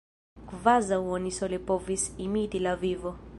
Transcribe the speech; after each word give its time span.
Kvazaŭ 0.51 0.97
oni 1.17 1.33
sole 1.37 1.61
povis 1.67 2.07
imiti 2.29 2.63
la 2.67 2.75
vivo! 2.87 3.15